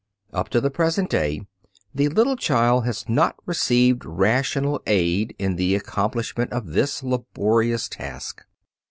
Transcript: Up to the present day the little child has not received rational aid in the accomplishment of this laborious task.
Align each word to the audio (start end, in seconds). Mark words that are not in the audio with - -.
Up 0.33 0.49
to 0.49 0.59
the 0.59 0.71
present 0.71 1.11
day 1.11 1.45
the 1.93 2.09
little 2.09 2.35
child 2.35 2.85
has 2.85 3.07
not 3.07 3.35
received 3.45 4.03
rational 4.03 4.81
aid 4.87 5.35
in 5.37 5.57
the 5.57 5.75
accomplishment 5.75 6.51
of 6.51 6.69
this 6.73 7.03
laborious 7.03 7.87
task. 7.87 8.43